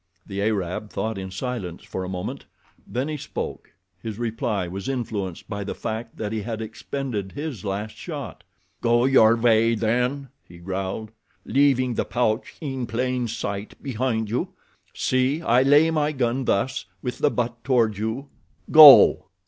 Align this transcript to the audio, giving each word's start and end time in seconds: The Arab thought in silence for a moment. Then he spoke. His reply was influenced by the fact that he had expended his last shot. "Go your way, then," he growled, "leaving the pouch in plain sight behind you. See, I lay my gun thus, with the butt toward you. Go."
The 0.25 0.41
Arab 0.41 0.89
thought 0.89 1.19
in 1.19 1.29
silence 1.29 1.83
for 1.83 2.03
a 2.03 2.09
moment. 2.09 2.45
Then 2.87 3.07
he 3.07 3.17
spoke. 3.17 3.75
His 4.01 4.17
reply 4.17 4.67
was 4.67 4.89
influenced 4.89 5.47
by 5.47 5.63
the 5.63 5.75
fact 5.75 6.17
that 6.17 6.31
he 6.31 6.41
had 6.41 6.59
expended 6.59 7.33
his 7.33 7.63
last 7.63 7.95
shot. 7.97 8.43
"Go 8.81 9.05
your 9.05 9.35
way, 9.35 9.75
then," 9.75 10.29
he 10.43 10.57
growled, 10.57 11.11
"leaving 11.45 11.93
the 11.93 12.03
pouch 12.05 12.55
in 12.59 12.87
plain 12.87 13.27
sight 13.27 13.75
behind 13.83 14.27
you. 14.27 14.55
See, 14.95 15.43
I 15.43 15.61
lay 15.61 15.91
my 15.91 16.13
gun 16.13 16.45
thus, 16.45 16.85
with 17.03 17.19
the 17.19 17.29
butt 17.29 17.63
toward 17.63 17.99
you. 17.99 18.27
Go." 18.71 19.27